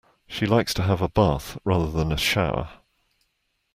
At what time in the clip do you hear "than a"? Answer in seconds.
1.91-2.17